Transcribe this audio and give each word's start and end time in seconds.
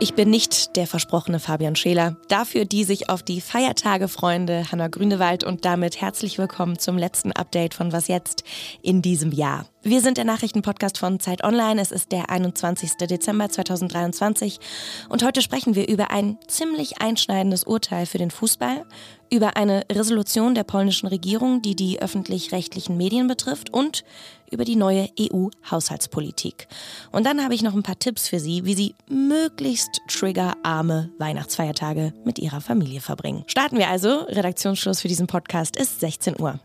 Ich 0.00 0.14
bin 0.14 0.30
nicht 0.30 0.76
der 0.76 0.86
versprochene 0.86 1.40
Fabian 1.40 1.74
Scheler. 1.74 2.16
Dafür 2.28 2.64
die 2.64 2.84
sich 2.84 3.10
auf 3.10 3.24
die 3.24 3.40
Feiertage 3.40 4.06
freunde 4.06 4.70
Hanna 4.70 4.86
Grünewald 4.86 5.42
und 5.42 5.64
damit 5.64 6.00
herzlich 6.00 6.38
willkommen 6.38 6.78
zum 6.78 6.96
letzten 6.96 7.32
Update 7.32 7.74
von 7.74 7.90
Was 7.90 8.06
jetzt 8.06 8.44
in 8.80 9.02
diesem 9.02 9.32
Jahr. 9.32 9.66
Wir 9.82 10.00
sind 10.00 10.18
der 10.18 10.24
Nachrichtenpodcast 10.24 10.98
von 10.98 11.20
Zeit 11.20 11.44
Online. 11.44 11.80
Es 11.80 11.92
ist 11.92 12.10
der 12.10 12.30
21. 12.30 12.96
Dezember 12.96 13.48
2023 13.48 14.58
und 15.08 15.24
heute 15.24 15.40
sprechen 15.40 15.76
wir 15.76 15.88
über 15.88 16.10
ein 16.10 16.36
ziemlich 16.48 17.00
einschneidendes 17.00 17.62
Urteil 17.62 18.04
für 18.06 18.18
den 18.18 18.32
Fußball, 18.32 18.84
über 19.32 19.56
eine 19.56 19.84
Resolution 19.90 20.56
der 20.56 20.64
polnischen 20.64 21.06
Regierung, 21.06 21.62
die 21.62 21.76
die 21.76 22.02
öffentlich-rechtlichen 22.02 22.96
Medien 22.96 23.28
betrifft 23.28 23.72
und 23.72 24.02
über 24.50 24.64
die 24.64 24.76
neue 24.76 25.10
EU-Haushaltspolitik. 25.18 26.66
Und 27.12 27.24
dann 27.24 27.44
habe 27.44 27.54
ich 27.54 27.62
noch 27.62 27.74
ein 27.74 27.84
paar 27.84 28.00
Tipps 28.00 28.26
für 28.26 28.40
Sie, 28.40 28.64
wie 28.64 28.74
Sie 28.74 28.94
möglichst 29.08 30.00
triggerarme 30.08 31.10
Weihnachtsfeiertage 31.18 32.14
mit 32.24 32.40
Ihrer 32.40 32.60
Familie 32.60 33.00
verbringen. 33.00 33.44
Starten 33.46 33.78
wir 33.78 33.88
also. 33.88 34.22
Redaktionsschluss 34.22 35.02
für 35.02 35.08
diesen 35.08 35.28
Podcast 35.28 35.76
ist 35.76 36.00
16 36.00 36.40
Uhr. 36.40 36.58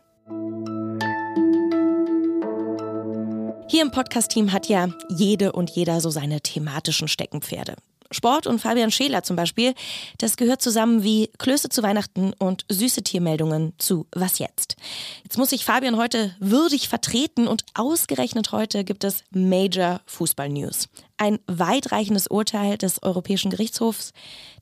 Hier 3.68 3.82
im 3.82 3.92
Podcast-Team 3.92 4.52
hat 4.52 4.68
ja 4.68 4.90
jede 5.10 5.54
und 5.54 5.70
jeder 5.72 6.02
so 6.02 6.10
seine 6.10 6.42
thematischen 6.42 7.08
Steckenpferde. 7.08 7.76
Sport 8.14 8.48
und 8.48 8.60
Fabian 8.60 8.92
Scheler 8.92 9.24
zum 9.24 9.36
Beispiel, 9.36 9.74
das 10.18 10.38
gehört 10.38 10.62
zusammen 10.62 11.04
wie 11.04 11.30
Klöße 11.38 11.70
zu 11.70 11.84
Weihnachten 11.84 12.34
und 12.40 12.66
süße 12.70 13.04
Tiermeldungen 13.04 13.74
zu 13.78 14.08
Was 14.14 14.40
jetzt. 14.40 14.76
Jetzt 15.24 15.38
muss 15.38 15.52
ich 15.52 15.66
Fabian 15.66 15.98
heute 15.98 16.36
würdig 16.40 16.90
vertreten 16.90 17.48
und 17.48 17.66
ausgerechnet 17.74 18.52
heute 18.52 18.84
gibt 18.84 19.04
es 19.04 19.24
Major 19.32 20.02
Fußball 20.06 20.50
News 20.50 20.90
ein 21.24 21.40
weitreichendes 21.48 22.28
Urteil 22.28 22.78
des 22.78 23.02
Europäischen 23.02 23.50
Gerichtshofs, 23.50 24.12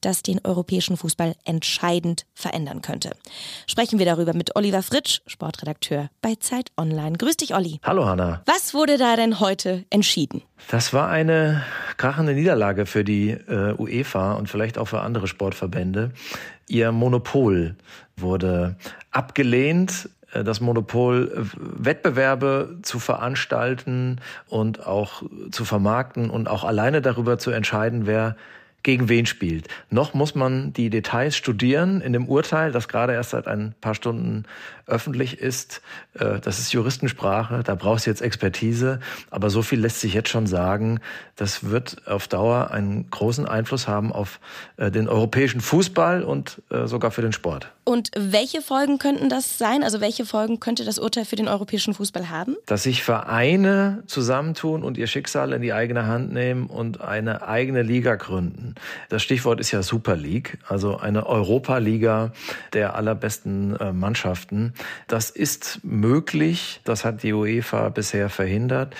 das 0.02 0.22
den 0.22 0.42
europäischen 0.44 0.96
Fußball 0.96 1.36
entscheidend 1.44 2.26
verändern 2.34 2.82
könnte. 2.82 3.12
Sprechen 3.66 3.98
wir 3.98 4.06
darüber 4.06 4.34
mit 4.34 4.56
Oliver 4.56 4.84
Fritsch, 4.84 5.22
Sportredakteur 5.26 6.10
bei 6.22 6.36
Zeit 6.36 6.72
Online. 6.78 7.18
Grüß 7.18 7.38
dich, 7.38 7.56
Olli. 7.56 7.80
Hallo, 7.84 8.06
Hanna. 8.06 8.44
Was 8.46 8.76
wurde 8.76 8.98
da 8.98 9.16
denn 9.16 9.40
heute 9.40 9.86
entschieden? 9.90 10.44
Das 10.70 10.94
war 10.94 11.10
eine 11.10 11.64
krachende 12.02 12.34
Niederlage 12.34 12.88
für 12.88 13.04
die 13.04 13.30
äh, 13.30 13.76
UEFA 13.78 14.34
und 14.34 14.50
vielleicht 14.50 14.80
auch 14.80 14.88
für 14.88 15.02
andere 15.02 15.28
Sportverbände. 15.28 16.10
Ihr 16.68 16.92
Monopol 16.92 17.76
wurde 18.18 18.76
abgelehnt 19.12 20.10
äh, 20.34 20.44
das 20.44 20.62
Monopol, 20.62 21.32
äh, 21.32 21.86
Wettbewerbe 21.86 22.80
zu 22.82 22.98
veranstalten 22.98 24.20
und 24.48 24.88
auch 24.88 25.22
zu 25.52 25.64
vermarkten 25.64 26.32
und 26.32 26.50
auch 26.50 26.64
alleine 26.64 27.04
darüber 27.04 27.38
zu 27.38 27.52
entscheiden, 27.52 28.08
wer 28.08 28.36
gegen 28.84 29.10
wen 29.10 29.26
spielt. 29.26 29.68
Noch 29.90 30.14
muss 30.14 30.36
man 30.36 30.74
die 30.74 30.90
Details 30.90 31.36
studieren 31.36 32.02
in 32.02 32.14
dem 32.14 32.28
Urteil, 32.28 32.72
das 32.72 32.88
gerade 32.88 33.14
erst 33.14 33.32
seit 33.32 33.48
ein 33.48 33.76
paar 33.82 33.96
Stunden 33.96 34.46
öffentlich 34.92 35.40
ist. 35.40 35.82
Äh, 36.14 36.40
das 36.40 36.60
ist 36.60 36.74
Juristensprache, 36.74 37.64
da 37.64 37.76
brauchst 37.76 38.06
du 38.06 38.10
jetzt 38.12 38.22
Expertise. 38.22 39.00
Aber 39.30 39.50
so 39.50 39.62
viel 39.62 39.80
lässt 39.80 40.02
sich 40.02 40.14
jetzt 40.14 40.30
schon 40.30 40.48
sagen, 40.48 41.00
das 41.36 41.70
wird 41.70 42.08
auf 42.08 42.28
Dauer 42.28 42.72
einen 42.72 43.10
großen 43.10 43.48
Einfluss 43.48 43.88
haben 43.88 44.12
auf 44.12 44.40
äh, 44.78 44.92
den 44.92 45.08
europäischen 45.08 45.62
Fußball 45.62 46.24
und 46.24 46.62
äh, 46.70 46.88
sogar 46.88 47.12
für 47.12 47.22
den 47.22 47.34
Sport. 47.34 47.72
Und 47.84 48.12
welche 48.16 48.62
Folgen 48.62 49.00
könnten 49.00 49.30
das 49.30 49.58
sein? 49.58 49.84
Also 49.84 50.02
welche 50.02 50.26
Folgen 50.26 50.60
könnte 50.60 50.86
das 50.86 51.00
Urteil 51.00 51.26
für 51.26 51.36
den 51.36 51.48
europäischen 51.48 51.94
Fußball 51.94 52.30
haben? 52.30 52.56
Dass 52.68 52.84
sich 52.84 53.04
Vereine 53.04 54.04
zusammentun 54.06 54.84
und 54.84 54.98
ihr 54.98 55.08
Schicksal 55.08 55.54
in 55.54 55.62
die 55.62 55.74
eigene 55.74 56.06
Hand 56.06 56.32
nehmen 56.32 56.68
und 56.68 57.02
eine 57.02 57.48
eigene 57.48 57.82
Liga 57.82 58.16
gründen. 58.16 58.71
Das 59.10 59.24
Stichwort 59.24 59.60
ist 59.60 59.72
ja 59.72 59.84
Super 59.84 60.16
League, 60.16 60.58
also 60.68 60.98
eine 60.98 61.26
Europa-Liga 61.28 62.32
der 62.74 62.96
allerbesten 62.96 63.78
Mannschaften. 63.94 64.74
Das 65.08 65.30
ist 65.30 65.80
möglich. 65.84 66.82
Das 66.84 67.06
hat 67.06 67.24
die 67.24 67.34
UEFA 67.34 67.90
bisher 67.90 68.30
verhindert. 68.30 68.96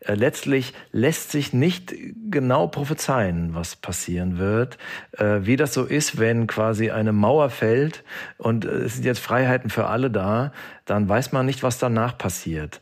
Äh, 0.00 0.14
letztlich 0.14 0.72
lässt 0.92 1.30
sich 1.30 1.52
nicht 1.52 1.94
genau 2.30 2.66
prophezeien, 2.66 3.54
was 3.54 3.76
passieren 3.76 4.38
wird. 4.38 4.78
Äh, 5.12 5.40
wie 5.42 5.56
das 5.56 5.74
so 5.74 5.84
ist, 5.84 6.18
wenn 6.18 6.46
quasi 6.46 6.90
eine 6.90 7.12
Mauer 7.12 7.50
fällt 7.50 8.02
und 8.38 8.64
äh, 8.64 8.68
es 8.68 8.94
sind 8.94 9.04
jetzt 9.04 9.20
Freiheiten 9.20 9.68
für 9.68 9.86
alle 9.86 10.10
da, 10.10 10.52
dann 10.86 11.08
weiß 11.08 11.32
man 11.32 11.46
nicht, 11.46 11.62
was 11.62 11.78
danach 11.78 12.18
passiert. 12.18 12.80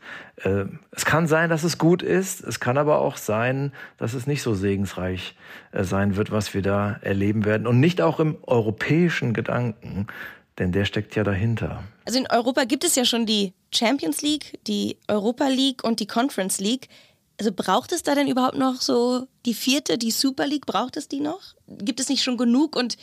Es 0.91 1.03
kann 1.03 1.27
sein, 1.27 1.49
dass 1.49 1.65
es 1.65 1.77
gut 1.77 2.01
ist. 2.01 2.41
Es 2.41 2.61
kann 2.61 2.77
aber 2.77 3.01
auch 3.01 3.17
sein, 3.17 3.73
dass 3.97 4.13
es 4.13 4.25
nicht 4.25 4.41
so 4.41 4.55
segensreich 4.55 5.35
sein 5.73 6.15
wird, 6.15 6.31
was 6.31 6.53
wir 6.53 6.61
da 6.61 6.97
erleben 7.01 7.43
werden. 7.43 7.67
Und 7.67 7.81
nicht 7.81 8.01
auch 8.01 8.21
im 8.21 8.37
europäischen 8.43 9.33
Gedanken 9.33 10.07
denn 10.59 10.71
der 10.73 10.85
steckt 10.85 11.15
ja 11.15 11.23
dahinter. 11.23 11.83
Also 12.05 12.19
in 12.19 12.27
Europa 12.29 12.65
gibt 12.65 12.83
es 12.83 12.95
ja 12.95 13.05
schon 13.05 13.25
die 13.25 13.53
Champions 13.73 14.21
League, 14.21 14.59
die 14.67 14.97
Europa 15.07 15.47
League 15.47 15.83
und 15.83 15.99
die 15.99 16.07
Conference 16.07 16.59
League. 16.59 16.89
Also 17.39 17.53
braucht 17.53 17.93
es 17.93 18.03
da 18.03 18.15
denn 18.15 18.27
überhaupt 18.27 18.57
noch 18.57 18.81
so 18.81 19.25
die 19.45 19.53
vierte, 19.53 19.97
die 19.97 20.11
Super 20.11 20.45
League, 20.45 20.65
braucht 20.65 20.97
es 20.97 21.07
die 21.07 21.21
noch? 21.21 21.55
Gibt 21.67 22.01
es 22.01 22.09
nicht 22.09 22.21
schon 22.21 22.35
genug 22.37 22.75
und 22.75 22.97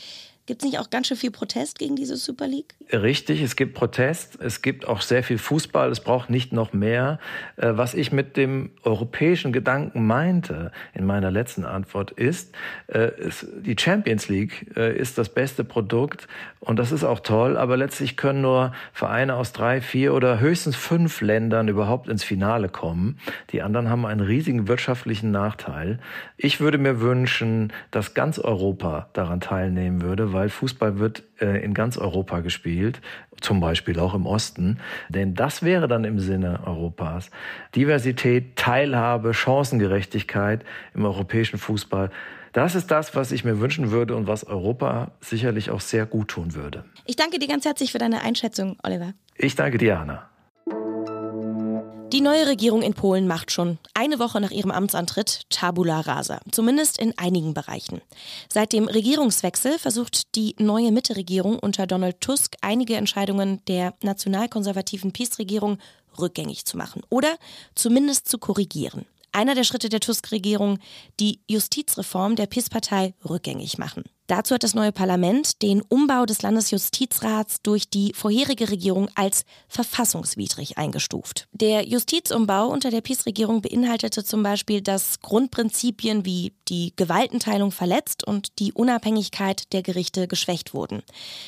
Gibt 0.47 0.63
es 0.63 0.71
nicht 0.71 0.79
auch 0.79 0.91
ganz 0.91 1.09
schön 1.09 1.17
viel 1.17 1.33
Protest 1.33 1.77
gegen 1.77 1.97
diese 1.97 2.17
Super 2.17 2.47
League? 2.47 2.77
Richtig, 2.93 3.43
es 3.43 3.57
gibt 3.57 3.75
Protest, 3.75 4.39
es 4.41 4.63
gibt 4.63 4.87
auch 4.87 5.01
sehr 5.01 5.25
viel 5.25 5.39
Fußball, 5.39 5.91
es 5.91 5.99
braucht 5.99 6.31
nicht 6.31 6.53
noch 6.53 6.73
mehr. 6.73 7.19
Äh, 7.57 7.73
was 7.75 7.95
ich 7.95 8.13
mit 8.13 8.37
dem 8.37 8.71
europäischen 8.85 9.53
Gedanken 9.53 10.07
meinte 10.07 10.71
in 10.95 11.05
meiner 11.05 11.33
letzten 11.33 11.65
Antwort 11.65 12.13
ist, 12.13 12.55
äh, 12.87 13.11
die 13.59 13.75
Champions 13.77 14.29
League 14.29 14.73
äh, 14.77 14.97
ist 14.97 15.19
das 15.19 15.31
beste 15.31 15.65
Produkt 15.65 16.29
und 16.61 16.79
das 16.79 16.93
ist 16.93 17.03
auch 17.03 17.21
toll, 17.21 17.57
aber 17.57 17.77
letztlich 17.77 18.17
können 18.17 18.41
nur 18.41 18.73
Vereine 18.93 19.35
aus 19.35 19.53
drei, 19.53 19.81
vier 19.81 20.15
oder 20.15 20.39
höchstens 20.39 20.77
fünf 20.77 21.23
Ländern 21.23 21.67
überhaupt 21.67 22.09
ins 22.09 22.23
Finale 22.23 22.69
kommen. 22.69 23.19
Die 23.51 23.63
anderen 23.63 23.91
haben 23.91 24.07
einen 24.07 24.21
riesigen 24.21 24.69
wirtschaftlichen 24.69 25.33
Nachteil. 25.33 25.99
Ich 26.37 26.61
würde 26.61 26.79
mir 26.79 27.01
wünschen, 27.01 27.73
dass 27.91 28.15
ganz 28.15 28.39
Europa 28.39 29.09
daran 29.13 29.41
teilnehmen 29.41 30.03
würde, 30.03 30.33
weil 30.37 30.51
Fußball 30.51 30.99
wird 30.99 31.23
äh, 31.41 31.65
in 31.65 31.73
ganz 31.73 31.97
Europa 31.97 32.41
gespielt, 32.41 33.01
zum 33.41 33.59
Beispiel 33.59 33.99
auch 33.99 34.13
im 34.13 34.27
Osten. 34.27 34.79
Denn 35.09 35.35
das 35.35 35.63
wäre 35.63 35.89
dann 35.89 36.05
im 36.05 36.19
Sinne 36.19 36.61
Europas. 36.67 37.31
Diversität, 37.75 38.55
Teilhabe, 38.55 39.33
Chancengerechtigkeit 39.33 40.63
im 40.93 41.07
europäischen 41.07 41.59
Fußball. 41.59 42.11
Das 42.53 42.75
ist 42.75 42.91
das, 42.91 43.17
was 43.17 43.33
ich 43.33 43.45
mir 43.45 43.61
wünschen 43.61 43.91
würde 43.91 44.15
und 44.15 44.27
was 44.27 44.45
Europa 44.45 45.13
sicherlich 45.21 45.71
auch 45.71 45.81
sehr 45.81 46.05
gut 46.05 46.29
tun 46.29 46.55
würde. 46.55 46.85
Ich 47.07 47.17
danke 47.17 47.39
dir 47.39 47.49
ganz 47.49 47.65
herzlich 47.65 47.93
für 47.93 47.99
deine 47.99 48.21
Einschätzung, 48.21 48.77
Oliver. 48.83 49.15
Ich 49.37 49.55
danke 49.55 49.79
dir, 49.79 49.99
Anna. 49.99 50.29
Die 52.13 52.21
neue 52.21 52.47
Regierung 52.47 52.83
in 52.83 52.95
Polen 52.95 53.27
macht 53.27 53.51
schon 53.51 53.79
eine 53.93 54.21
Woche 54.21 54.41
nach 54.41 54.53
ihrem 54.53 54.71
Amtsantritt 54.71 55.41
Tabula 55.51 56.01
rasa, 56.01 56.41
zumindest 56.53 56.99
in 56.99 57.19
einigen 57.19 57.53
Bereichen. 57.53 58.01
Seit 58.49 58.73
dem 58.73 58.87
Regierungswechsel 58.87 59.79
versucht 59.79 60.35
die 60.37 60.55
neue 60.59 60.93
Mitte-Regierung 60.93 61.59
unter 61.59 61.87
Donald 61.89 62.21
Tusk 62.21 62.55
einige 62.61 62.95
Entscheidungen 62.95 63.61
der 63.67 63.95
nationalkonservativen 64.03 65.13
PiS-Regierung 65.13 65.79
rückgängig 66.19 66.65
zu 66.65 66.77
machen 66.77 67.03
oder 67.11 67.37
zumindest 67.75 68.29
zu 68.29 68.39
korrigieren. 68.39 69.05
Einer 69.33 69.55
der 69.55 69.65
Schritte 69.65 69.89
der 69.89 70.01
Tusk-Regierung, 70.01 70.79
die 71.19 71.41
Justizreform 71.49 72.37
der 72.37 72.47
PiS-Partei 72.47 73.15
rückgängig 73.29 73.79
machen. 73.79 74.05
Dazu 74.27 74.55
hat 74.55 74.65
das 74.65 74.75
neue 74.75 74.93
Parlament 74.93 75.63
den 75.63 75.83
Umbau 75.83 76.27
des 76.27 76.43
Landesjustizrats 76.43 77.63
durch 77.63 77.89
die 77.89 78.13
vorherige 78.15 78.71
Regierung 78.71 79.09
als 79.15 79.45
verfassungswidrig 79.69 80.79
eingestuft. 80.79 81.47
Der 81.53 81.87
Justizumbau 81.87 82.69
unter 82.69 82.91
der 82.91 83.03
PiS-Regierung 83.03 83.63
beinhaltete 83.63 84.25
zum 84.25 84.43
Beispiel, 84.43 84.81
dass 84.81 85.21
Grundprinzipien 85.21 86.25
wie 86.25 86.53
die 86.69 86.93
Gewaltenteilung 86.97 87.71
verletzt 87.71 88.27
und 88.27 88.59
die 88.59 88.73
Unabhängigkeit 88.73 89.73
der 89.73 89.83
Gerichte 89.83 90.27
geschwächt 90.27 90.75
wurden. 90.75 91.03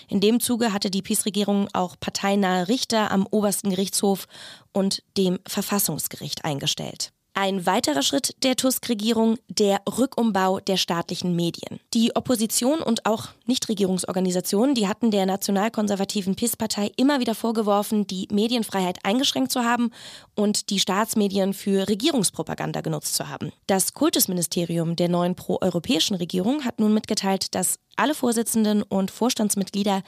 In 0.09 0.21
dem 0.21 0.39
Zuge 0.39 0.73
hatte 0.73 0.91
die 0.91 1.03
PiS-Regierung 1.03 1.69
auch 1.73 1.97
parteinahe 1.99 2.69
Richter 2.69 3.11
am 3.11 3.27
obersten 3.31 3.71
Gerichtshof 3.71 4.27
und 4.73 5.03
dem 5.17 5.41
Verfassungsgericht 5.47 6.45
eingestellt. 6.45 7.13
Ein 7.41 7.67
weiterer 7.67 8.03
Schritt 8.03 8.35
der 8.43 8.57
Tusk-Regierung, 8.57 9.39
der 9.47 9.81
Rückumbau 9.87 10.59
der 10.59 10.77
staatlichen 10.77 11.37
Medien. 11.37 11.79
Die 11.95 12.17
Opposition 12.17 12.81
und 12.81 13.07
auch 13.07 13.29
Nichtregierungsorganisationen, 13.47 14.75
die 14.75 14.89
hatten 14.89 15.13
der 15.13 15.25
nationalkonservativen 15.25 16.35
PIS-Partei 16.35 16.91
immer 16.97 17.21
wieder 17.21 17.37
vorgeworfen, 17.37 18.09
die 18.09 18.27
Medienfreiheit 18.33 18.99
eingeschränkt 19.05 19.53
zu 19.53 19.63
haben 19.63 19.93
und 20.35 20.71
die 20.71 20.81
Staatsmedien 20.81 21.55
für 21.55 21.89
Regierungspropaganda 21.89 22.81
genutzt 22.81 23.15
zu 23.15 23.29
haben. 23.29 23.53
Das 23.69 23.95
Kultusministerium 23.95 24.97
der 24.97 25.09
neuen 25.09 25.37
proeuropäischen 25.37 26.17
Regierung 26.17 26.65
hat 26.65 26.81
nun 26.81 26.93
mitgeteilt, 26.93 27.55
dass 27.55 27.79
alle 27.95 28.17
Vorsitzenden 28.17 28.83
und 28.83 29.13
Vorstandsmitglieder 29.13 30.03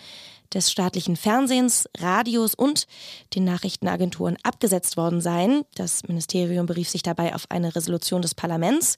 des 0.54 0.70
staatlichen 0.70 1.16
Fernsehens, 1.16 1.88
Radios 1.98 2.54
und 2.54 2.86
den 3.34 3.44
Nachrichtenagenturen 3.44 4.36
abgesetzt 4.42 4.96
worden 4.96 5.20
seien. 5.20 5.64
Das 5.74 6.06
Ministerium 6.06 6.66
berief 6.66 6.88
sich 6.88 7.02
dabei 7.02 7.34
auf 7.34 7.50
eine 7.50 7.74
Resolution 7.74 8.22
des 8.22 8.34
Parlaments, 8.34 8.96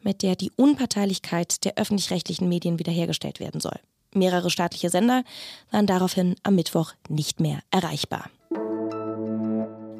mit 0.00 0.22
der 0.22 0.36
die 0.36 0.52
Unparteilichkeit 0.56 1.64
der 1.64 1.76
öffentlich-rechtlichen 1.76 2.48
Medien 2.48 2.78
wiederhergestellt 2.78 3.40
werden 3.40 3.60
soll. 3.60 3.78
Mehrere 4.14 4.50
staatliche 4.50 4.90
Sender 4.90 5.24
waren 5.70 5.86
daraufhin 5.86 6.36
am 6.42 6.54
Mittwoch 6.54 6.92
nicht 7.08 7.40
mehr 7.40 7.60
erreichbar. 7.70 8.28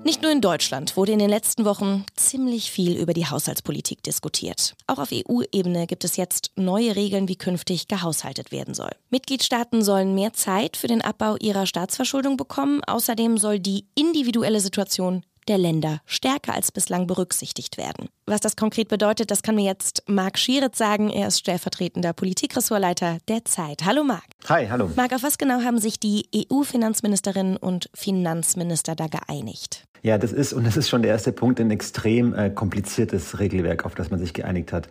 Nicht 0.05 0.21
nur 0.21 0.33
in 0.33 0.41
Deutschland 0.41 0.97
wurde 0.97 1.13
in 1.13 1.21
den 1.21 1.31
letzten 1.31 1.65
Wochen 1.65 2.05
ziemlich 2.17 2.73
viel 2.73 2.97
über 2.97 3.15
die 3.15 3.27
Haushaltspolitik 3.27 4.03
diskutiert. 4.03 4.75
Auch 4.89 4.99
auf 4.99 5.11
EU-Ebene 5.13 5.87
gibt 5.87 6.03
es 6.03 6.17
jetzt 6.17 6.51
neue 6.57 6.97
Regeln, 6.97 7.29
wie 7.29 7.37
künftig 7.37 7.87
gehaushaltet 7.87 8.51
werden 8.51 8.75
soll. 8.75 8.91
Mitgliedstaaten 9.11 9.83
sollen 9.83 10.15
mehr 10.17 10.33
Zeit 10.33 10.77
für 10.77 10.89
den 10.89 11.03
Abbau 11.03 11.37
ihrer 11.37 11.67
Staatsverschuldung 11.67 12.37
bekommen. 12.37 12.83
Außerdem 12.85 13.39
soll 13.39 13.61
die 13.61 13.85
individuelle 13.95 14.59
Situation 14.59 15.25
der 15.49 15.59
Länder 15.59 16.01
stärker 16.07 16.55
als 16.55 16.73
bislang 16.73 17.07
berücksichtigt 17.07 17.77
werden. 17.77 18.09
Was 18.27 18.41
das 18.41 18.57
konkret 18.57 18.89
bedeutet, 18.89 19.31
das 19.31 19.43
kann 19.43 19.55
mir 19.55 19.65
jetzt 19.65 20.03
Marc 20.07 20.39
Schieritz 20.39 20.79
sagen. 20.79 21.11
Er 21.11 21.29
ist 21.29 21.39
stellvertretender 21.39 22.13
Politikressortleiter 22.13 23.19
der 23.29 23.45
Zeit. 23.45 23.85
Hallo 23.85 24.03
Marc. 24.05 24.25
Hi, 24.49 24.67
hallo. 24.69 24.91
Marc, 24.97 25.13
auf 25.13 25.23
was 25.23 25.39
genau 25.39 25.63
haben 25.63 25.79
sich 25.79 26.01
die 26.01 26.29
EU-Finanzministerinnen 26.35 27.57
und 27.57 27.89
Finanzminister 27.95 28.95
da 28.95 29.07
geeinigt? 29.07 29.85
Ja, 30.03 30.19
das 30.19 30.33
ist, 30.33 30.53
und 30.53 30.67
das 30.67 30.77
ist 30.77 30.89
schon 30.89 31.03
der 31.03 31.13
erste 31.13 31.33
Punkt, 31.33 31.61
ein 31.61 31.71
extrem 31.71 32.35
äh, 32.35 32.51
kompliziertes 32.51 33.39
Regelwerk, 33.39 33.87
auf 33.87 33.95
das 33.95 34.11
man 34.11 34.19
sich 34.19 34.35
geeinigt 34.35 34.73
hat. 34.73 34.89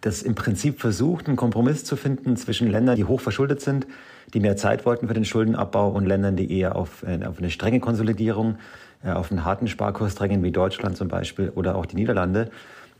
Das 0.00 0.22
im 0.22 0.34
Prinzip 0.34 0.80
versucht, 0.80 1.28
einen 1.28 1.36
Kompromiss 1.36 1.84
zu 1.84 1.96
finden 1.96 2.36
zwischen 2.36 2.70
Ländern, 2.70 2.96
die 2.96 3.04
hoch 3.04 3.20
verschuldet 3.20 3.60
sind, 3.60 3.86
die 4.32 4.40
mehr 4.40 4.56
Zeit 4.56 4.86
wollten 4.86 5.08
für 5.08 5.14
den 5.14 5.24
Schuldenabbau 5.24 5.90
und 5.90 6.06
Ländern, 6.06 6.36
die 6.36 6.50
eher 6.58 6.76
auf, 6.76 7.02
äh, 7.02 7.24
auf 7.24 7.38
eine 7.38 7.50
strenge 7.50 7.80
Konsolidierung 7.80 8.56
äh, 9.04 9.10
auf 9.10 9.30
einen 9.30 9.44
harten 9.44 9.68
Sparkurs 9.68 10.14
drängen, 10.14 10.42
wie 10.42 10.50
Deutschland 10.50 10.96
zum 10.96 11.08
Beispiel 11.08 11.50
oder 11.54 11.76
auch 11.76 11.84
die 11.84 11.96
Niederlande. 11.96 12.50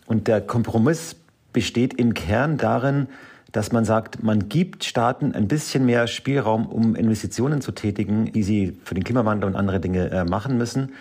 Und 0.07 0.29
der 0.29 0.43
Kompromiss 0.43 1.17
besteht 1.55 1.95
im 1.95 2.13
Kern 2.13 2.59
darin, 2.59 3.09
dass 3.53 3.73
man 3.73 3.85
sagt, 3.85 4.23
man 4.23 4.49
gibt 4.49 4.85
Staaten 4.85 5.33
ein 5.33 5.49
bisschen 5.49 5.87
mehr 5.87 6.09
Spielraum, 6.09 6.67
um 6.67 6.95
Investitionen 6.95 7.61
zu 7.63 7.73
tätigen, 7.73 8.33
die 8.33 8.43
sie 8.43 8.77
für 8.85 8.95
den 8.95 9.05
Klimawandel 9.05 9.49
und 9.49 9.57
andere 9.57 9.81
Dinge 9.81 10.11
äh, 10.11 10.25
machen 10.25 10.59
müssen. 10.59 10.93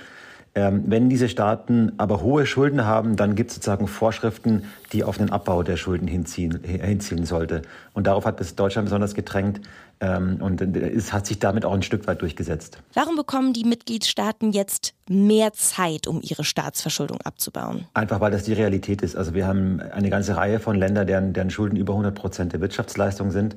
Ähm, 0.56 0.84
wenn 0.86 1.10
diese 1.10 1.30
Staaten 1.30 1.94
aber 1.98 2.22
hohe 2.22 2.46
Schulden 2.46 2.86
haben, 2.86 3.16
dann 3.16 3.36
gibt 3.36 3.50
es 3.50 3.56
sozusagen 3.56 3.88
Vorschriften, 3.88 4.66
die 4.92 5.04
auf 5.04 5.18
den 5.18 5.32
Abbau 5.32 5.64
der 5.64 5.78
Schulden 5.78 6.08
hinziehen, 6.08 6.60
hinzielen 6.64 7.26
sollte. 7.26 7.64
Und 7.94 8.06
darauf 8.06 8.26
hat 8.26 8.38
bis 8.38 8.56
Deutschland 8.56 8.86
besonders 8.86 9.16
gedrängt 9.16 9.62
ähm, 10.00 10.38
und 10.42 10.62
es 10.62 11.12
hat 11.12 11.26
sich 11.26 11.40
damit 11.40 11.66
auch 11.66 11.74
ein 11.74 11.82
Stück 11.82 12.06
weit 12.06 12.22
durchgesetzt. 12.22 12.78
Warum 12.94 13.16
bekommen 13.16 13.54
die 13.54 13.64
Mitgliedstaaten 13.64 14.52
jetzt 14.52 14.94
mehr 15.10 15.54
Zeit, 15.54 16.06
um 16.06 16.22
ihre 16.22 16.44
Staatsverschuldung 16.44 17.20
abzubauen? 17.22 17.88
Einfach 17.96 18.20
weil 18.20 18.32
das 18.32 18.44
die 18.44 18.54
Realität 18.54 19.02
ist. 19.02 19.16
Also 19.16 19.34
wir 19.34 19.48
haben 19.48 19.80
eine 19.80 20.12
ganze 20.12 20.36
Reihe 20.36 20.60
von 20.60 20.76
Ländern, 20.76 21.08
deren, 21.08 21.34
deren 21.34 21.50
Schulden 21.50 21.78
über 21.78 21.94
100 21.94 22.14
Prozent 22.14 22.54
der 22.54 22.62
Wirtschaftsleistung 22.62 23.32
sind. 23.32 23.56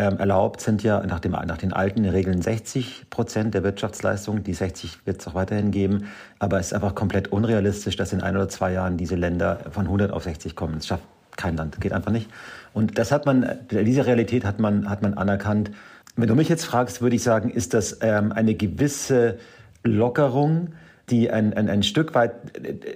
Ähm, 0.00 0.16
erlaubt 0.18 0.60
sind 0.60 0.84
ja 0.84 1.04
nach, 1.04 1.18
dem, 1.18 1.32
nach 1.32 1.58
den 1.58 1.72
alten 1.72 2.04
Regeln 2.04 2.40
60 2.40 3.06
Prozent 3.10 3.54
der 3.54 3.64
Wirtschaftsleistung. 3.64 4.44
Die 4.44 4.54
60 4.54 5.04
wird 5.06 5.20
es 5.20 5.26
auch 5.26 5.34
weiterhin 5.34 5.72
geben. 5.72 6.06
Aber 6.38 6.60
es 6.60 6.68
ist 6.68 6.72
einfach 6.72 6.94
komplett 6.94 7.32
unrealistisch, 7.32 7.96
dass 7.96 8.12
in 8.12 8.20
ein 8.20 8.36
oder 8.36 8.48
zwei 8.48 8.72
Jahren 8.72 8.96
diese 8.96 9.16
Länder 9.16 9.58
von 9.72 9.86
100 9.86 10.12
auf 10.12 10.22
60 10.22 10.54
kommen. 10.54 10.74
Das 10.76 10.86
schafft 10.86 11.02
kein 11.36 11.56
Land, 11.56 11.80
geht 11.80 11.92
einfach 11.92 12.12
nicht. 12.12 12.30
Und 12.72 12.96
das 12.96 13.10
hat 13.10 13.26
man, 13.26 13.58
diese 13.72 14.06
Realität 14.06 14.44
hat 14.44 14.60
man, 14.60 14.88
hat 14.88 15.02
man 15.02 15.14
anerkannt. 15.14 15.72
Wenn 16.14 16.28
du 16.28 16.36
mich 16.36 16.48
jetzt 16.48 16.64
fragst, 16.64 17.02
würde 17.02 17.16
ich 17.16 17.24
sagen, 17.24 17.50
ist 17.50 17.74
das 17.74 17.98
ähm, 18.00 18.30
eine 18.30 18.54
gewisse 18.54 19.38
Lockerung, 19.82 20.74
die 21.10 21.30
ein, 21.30 21.54
ein, 21.54 21.68
ein 21.68 21.82
Stück 21.82 22.14
weit 22.14 22.34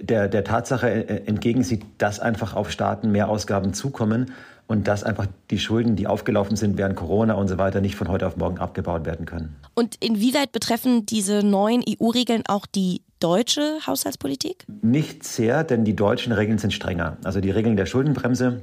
der, 0.01 0.29
der 0.29 0.43
Tatsache 0.45 0.89
äh, 0.89 1.25
entgegensieht, 1.25 1.83
dass 1.97 2.21
einfach 2.21 2.53
auf 2.55 2.71
Staaten 2.71 3.11
mehr 3.11 3.27
Ausgaben 3.27 3.73
zukommen 3.73 4.31
und 4.67 4.87
dass 4.87 5.03
einfach 5.03 5.27
die 5.49 5.59
Schulden, 5.59 5.95
die 5.95 6.07
aufgelaufen 6.07 6.55
sind 6.55 6.77
während 6.77 6.95
Corona 6.95 7.33
und 7.33 7.47
so 7.47 7.57
weiter, 7.57 7.81
nicht 7.81 7.95
von 7.95 8.07
heute 8.07 8.27
auf 8.27 8.37
morgen 8.37 8.59
abgebaut 8.59 9.05
werden 9.05 9.25
können. 9.25 9.55
Und 9.73 9.95
inwieweit 9.99 10.51
betreffen 10.51 11.05
diese 11.05 11.43
neuen 11.43 11.83
EU-Regeln 11.87 12.43
auch 12.47 12.65
die 12.65 13.01
deutsche 13.19 13.79
Haushaltspolitik? 13.85 14.65
Nicht 14.81 15.23
sehr, 15.23 15.63
denn 15.63 15.85
die 15.85 15.95
deutschen 15.95 16.33
Regeln 16.33 16.57
sind 16.57 16.73
strenger. 16.73 17.17
Also 17.23 17.39
die 17.39 17.51
Regeln 17.51 17.77
der 17.77 17.85
Schuldenbremse 17.85 18.61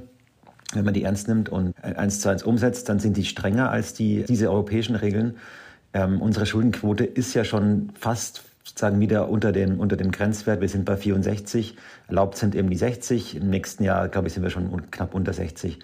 wenn 0.73 0.85
man 0.85 0.93
die 0.93 1.03
ernst 1.03 1.27
nimmt 1.27 1.49
und 1.49 1.73
eins 1.83 2.21
zu 2.21 2.29
eins 2.29 2.43
umsetzt, 2.43 2.89
dann 2.89 2.99
sind 2.99 3.17
die 3.17 3.25
strenger 3.25 3.69
als 3.69 3.93
die, 3.93 4.23
diese 4.27 4.49
europäischen 4.49 4.95
Regeln. 4.95 5.37
Ähm, 5.93 6.21
unsere 6.21 6.45
Schuldenquote 6.45 7.03
ist 7.03 7.33
ja 7.33 7.43
schon 7.43 7.89
fast 7.99 8.43
sozusagen 8.63 8.99
wieder 8.99 9.29
unter 9.29 9.51
dem, 9.51 9.79
unter 9.79 9.97
dem 9.97 10.11
Grenzwert. 10.11 10.61
Wir 10.61 10.69
sind 10.69 10.85
bei 10.85 10.97
64. 10.97 11.75
Erlaubt 12.07 12.37
sind 12.37 12.55
eben 12.55 12.69
die 12.69 12.77
60. 12.77 13.37
Im 13.37 13.49
nächsten 13.49 13.83
Jahr, 13.83 14.07
glaube 14.07 14.27
ich, 14.27 14.33
sind 14.33 14.43
wir 14.43 14.49
schon 14.49 14.91
knapp 14.91 15.13
unter 15.13 15.33
60. 15.33 15.79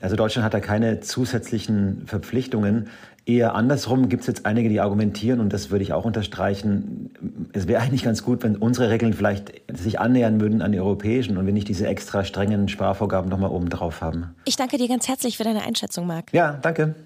Also 0.00 0.16
Deutschland 0.16 0.44
hat 0.44 0.52
da 0.52 0.60
keine 0.60 1.00
zusätzlichen 1.00 2.02
Verpflichtungen. 2.06 2.88
Eher 3.24 3.54
andersrum 3.54 4.08
gibt 4.08 4.22
es 4.22 4.26
jetzt 4.26 4.46
einige, 4.46 4.68
die 4.68 4.80
argumentieren, 4.80 5.38
und 5.38 5.52
das 5.52 5.70
würde 5.70 5.84
ich 5.84 5.92
auch 5.92 6.04
unterstreichen, 6.04 7.10
es 7.52 7.68
wäre 7.68 7.80
eigentlich 7.80 8.02
ganz 8.02 8.24
gut, 8.24 8.42
wenn 8.42 8.56
unsere 8.56 8.90
Regeln 8.90 9.12
vielleicht 9.12 9.62
sich 9.72 10.00
annähern 10.00 10.40
würden 10.40 10.60
an 10.60 10.72
die 10.72 10.80
europäischen 10.80 11.36
und 11.36 11.46
wir 11.46 11.52
nicht 11.52 11.68
diese 11.68 11.86
extra 11.86 12.24
strengen 12.24 12.68
Sparvorgaben 12.68 13.30
nochmal 13.30 13.50
oben 13.50 13.68
drauf 13.68 14.00
haben. 14.00 14.34
Ich 14.44 14.56
danke 14.56 14.76
dir 14.76 14.88
ganz 14.88 15.06
herzlich 15.06 15.36
für 15.36 15.44
deine 15.44 15.62
Einschätzung, 15.62 16.08
Marc. 16.08 16.32
Ja, 16.32 16.58
danke. 16.60 16.96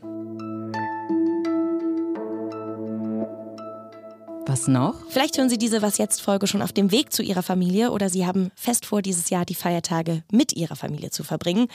Was 4.56 4.68
noch? 4.68 4.94
Vielleicht 5.10 5.36
hören 5.36 5.50
Sie 5.50 5.58
diese 5.58 5.82
Was 5.82 5.98
jetzt 5.98 6.22
Folge 6.22 6.46
schon 6.46 6.62
auf 6.62 6.72
dem 6.72 6.90
Weg 6.90 7.12
zu 7.12 7.22
Ihrer 7.22 7.42
Familie 7.42 7.90
oder 7.90 8.08
Sie 8.08 8.24
haben 8.24 8.50
fest 8.54 8.86
vor, 8.86 9.02
dieses 9.02 9.28
Jahr 9.28 9.44
die 9.44 9.54
Feiertage 9.54 10.22
mit 10.32 10.54
Ihrer 10.54 10.76
Familie 10.76 11.10
zu 11.10 11.24
verbringen. 11.24 11.68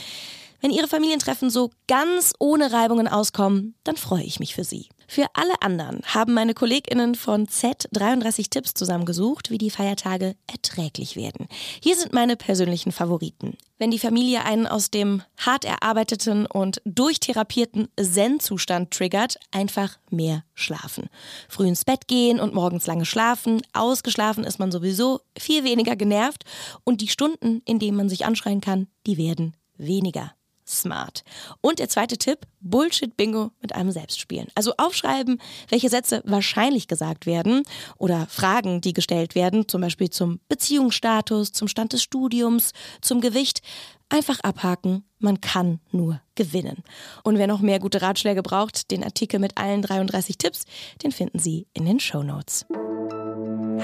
Wenn 0.62 0.72
Ihre 0.72 0.88
Familientreffen 0.88 1.51
so 1.51 1.69
ganz 1.88 2.33
ohne 2.39 2.72
Reibungen 2.72 3.07
auskommen, 3.07 3.75
dann 3.83 3.98
freue 3.98 4.24
ich 4.24 4.39
mich 4.39 4.56
für 4.56 4.63
Sie. 4.63 4.88
Für 5.13 5.28
alle 5.34 5.62
anderen 5.62 6.00
haben 6.06 6.34
meine 6.34 6.54
KollegInnen 6.54 7.16
von 7.16 7.46
Z 7.50 7.90
33 7.92 8.50
Tipps 8.50 8.74
zusammengesucht, 8.74 9.52
wie 9.52 9.58
die 9.58 9.69
Feiertage 9.69 10.38
erträglich 10.48 11.18
werden. 11.18 11.50
Hier 11.84 11.98
sind 11.98 12.13
meine 12.13 12.38
persönlichen 12.38 12.94
Favoriten. 12.94 13.58
Wenn 13.78 13.92
die 13.92 14.00
Familie 14.00 14.46
einen 14.46 14.68
aus 14.68 14.90
dem 14.90 15.22
hart 15.36 15.66
erarbeiteten 15.66 16.46
und 16.46 16.81
durchtherapierten 16.86 17.90
Zen-Zustand 18.02 18.92
triggert, 18.92 19.38
einfach 19.52 20.00
mehr 20.10 20.46
schlafen. 20.54 21.10
Früh 21.50 21.68
ins 21.68 21.84
Bett 21.84 22.08
gehen 22.08 22.40
und 22.40 22.54
morgens 22.54 22.88
lange 22.88 23.04
schlafen. 23.04 23.62
Ausgeschlafen 23.74 24.46
ist 24.46 24.60
man 24.60 24.72
sowieso 24.72 25.19
viel 25.38 25.66
weniger 25.66 25.98
genervt 25.98 26.46
und 26.86 27.02
die 27.02 27.10
Stunden, 27.10 27.62
in 27.66 27.80
denen 27.80 27.98
man 27.98 28.08
sich 28.08 28.25
anschreien 28.25 28.62
kann, 28.62 28.88
die 29.06 29.18
werden 29.18 29.58
weniger 29.75 30.32
smart. 30.72 31.24
Und 31.62 31.80
der 31.80 31.90
zweite 31.90 32.18
Tipp, 32.18 32.48
Bullshit-Bingo 32.62 33.51
mit 33.62 33.75
einem 33.75 33.92
selbst 33.92 34.20
spielen. 34.20 34.48
Also 34.56 34.74
aufschreiben, 34.78 35.42
welche 35.70 35.90
Sätze 35.90 36.22
wahrscheinlich 36.25 36.88
gesagt 36.88 37.25
werden 37.25 37.63
oder 37.98 38.28
Fragen, 38.28 38.82
die 38.82 38.94
gestellt 38.94 39.36
werden, 39.36 39.68
zum 39.68 39.82
Beispiel 39.82 40.10
zum 40.10 40.40
Beziehungsstatus, 40.48 41.51
zum 41.51 41.68
Stand 41.68 41.94
des 41.94 42.04
Studiums, 42.04 42.72
zum 43.01 43.22
Gewicht. 43.22 43.62
Einfach 44.10 44.42
abhaken, 44.42 45.06
man 45.20 45.40
kann 45.40 45.80
nur 45.92 46.20
gewinnen. 46.36 46.84
Und 47.24 47.38
wer 47.38 47.48
noch 47.48 47.62
mehr 47.62 47.80
gute 47.80 48.01
Ratschläge 48.01 48.44
braucht, 48.44 48.92
den 48.92 49.06
Artikel 49.06 49.40
mit 49.40 49.58
allen 49.58 49.82
33 49.82 50.38
Tipps, 50.38 50.66
den 51.01 51.13
finden 51.13 51.40
Sie 51.40 51.68
in 51.74 51.86
den 51.86 52.01
Show 52.01 52.22
Notes. 52.22 52.66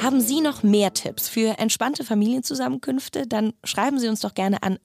Haben 0.01 0.21
Sie 0.21 0.41
noch 0.41 0.63
mehr 0.63 0.93
Tipps 0.93 1.27
für 1.27 1.57
entspannte 1.57 2.03
Familienzusammenkünfte? 2.03 3.25
Dann 3.25 3.53
schreiben 3.63 3.99
Sie 3.99 4.07
uns 4.07 4.19
doch 4.19 4.35
gerne 4.35 4.61
an 4.61 4.77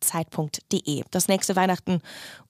wasjetzt.zeit.de. 0.00 1.04
Das 1.10 1.28
nächste 1.28 1.56
Weihnachten 1.56 2.00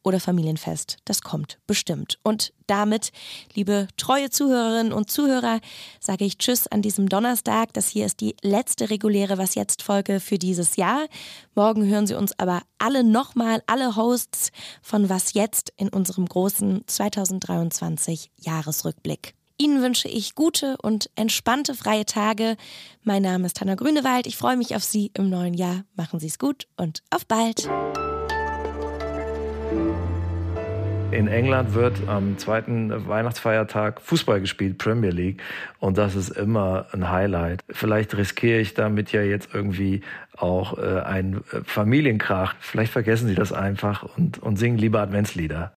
oder 0.03 0.21
Familienfest, 0.21 0.99
das 1.05 1.23
kommt 1.23 1.59
bestimmt. 1.67 2.19
Und 2.23 2.53
damit, 2.67 3.13
liebe 3.55 3.89
treue 3.97 4.31
Zuhörerinnen 4.31 4.93
und 4.93 5.11
Zuhörer, 5.11 5.61
sage 6.01 6.25
ich 6.25 6.39
Tschüss 6.39 6.67
an 6.69 6.83
diesem 6.83 7.09
Donnerstag. 7.09 7.73
Das 7.73 7.89
hier 7.89 8.07
ist 8.07 8.21
die 8.21 8.37
letzte 8.43 8.91
reguläre 8.91 9.39
Was 9.39 9.55
jetzt 9.55 9.83
Folge 9.83 10.21
für 10.21 10.39
dieses 10.39 10.77
Jahr. 10.77 11.07
Morgen 11.55 11.87
hören 11.87 12.07
Sie 12.07 12.15
uns 12.15 12.39
aber 12.39 12.63
alle 12.79 13.05
nochmal, 13.05 13.63
alle 13.67 13.97
Hosts 13.97 14.51
von 14.83 15.09
Was 15.09 15.35
jetzt 15.35 15.73
in 15.77 15.89
unserem 15.89 16.27
großen 16.27 16.83
2023 16.87 18.31
Jahresrückblick. 18.37 19.35
Ihnen 19.59 19.83
wünsche 19.83 20.09
ich 20.09 20.35
gute 20.35 20.77
und 20.83 21.09
entspannte 21.17 21.75
freie 21.75 22.05
Tage. 22.05 22.57
Mein 23.05 23.23
Name 23.23 23.47
ist 23.47 23.59
Hanna 23.61 23.75
Grünewald. 23.75 24.27
Ich 24.27 24.37
freue 24.37 24.57
mich 24.57 24.77
auf 24.77 24.85
Sie 24.85 25.11
im 25.15 25.31
neuen 25.31 25.55
Jahr. 25.55 25.85
Machen 25.95 26.21
Sie 26.21 26.27
es 26.27 26.39
gut 26.39 26.67
und 26.77 27.03
auf 27.11 27.27
bald. 27.27 27.67
In 31.13 31.29
England 31.29 31.73
wird 31.73 31.97
am 32.09 32.37
zweiten 32.37 33.09
Weihnachtsfeiertag 33.09 34.03
Fußball 34.03 34.41
gespielt, 34.41 34.77
Premier 34.77 35.11
League. 35.11 35.41
Und 35.79 35.97
das 35.97 36.15
ist 36.15 36.29
immer 36.29 36.87
ein 36.93 37.11
Highlight. 37.11 37.65
Vielleicht 37.71 38.15
riskiere 38.15 38.59
ich 38.59 38.75
damit 38.75 39.13
ja 39.13 39.23
jetzt 39.23 39.55
irgendwie 39.55 40.03
auch 40.37 40.77
äh, 40.77 41.01
einen 41.01 41.43
Familienkrach. 41.65 42.57
Vielleicht 42.61 42.93
vergessen 42.93 43.29
Sie 43.29 43.35
das 43.35 43.53
einfach 43.55 44.05
und, 44.19 44.43
und 44.43 44.57
singen 44.57 44.77
lieber 44.77 45.01
Adventslieder. 45.01 45.65